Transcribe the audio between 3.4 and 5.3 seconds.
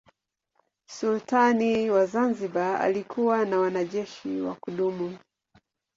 na wanajeshi wa kudumu.